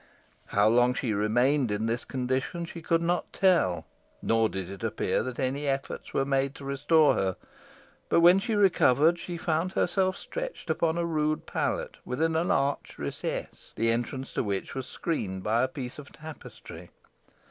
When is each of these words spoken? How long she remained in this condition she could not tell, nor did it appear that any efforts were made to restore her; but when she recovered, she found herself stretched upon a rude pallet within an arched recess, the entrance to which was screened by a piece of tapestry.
How 0.47 0.67
long 0.67 0.95
she 0.95 1.13
remained 1.13 1.69
in 1.69 1.85
this 1.85 2.05
condition 2.05 2.65
she 2.65 2.81
could 2.81 3.03
not 3.03 3.31
tell, 3.31 3.85
nor 4.23 4.49
did 4.49 4.67
it 4.67 4.83
appear 4.83 5.21
that 5.21 5.37
any 5.37 5.67
efforts 5.67 6.11
were 6.11 6.25
made 6.25 6.55
to 6.55 6.65
restore 6.65 7.13
her; 7.13 7.35
but 8.09 8.21
when 8.21 8.39
she 8.39 8.55
recovered, 8.55 9.19
she 9.19 9.37
found 9.37 9.73
herself 9.73 10.17
stretched 10.17 10.71
upon 10.71 10.97
a 10.97 11.05
rude 11.05 11.45
pallet 11.45 11.97
within 12.03 12.35
an 12.35 12.49
arched 12.49 12.97
recess, 12.97 13.73
the 13.75 13.91
entrance 13.91 14.33
to 14.33 14.41
which 14.43 14.73
was 14.73 14.87
screened 14.87 15.43
by 15.43 15.61
a 15.61 15.67
piece 15.67 15.99
of 15.99 16.11
tapestry. 16.11 16.89